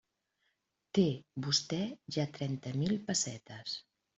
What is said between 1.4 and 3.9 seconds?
vostè ja trenta mil pessetes.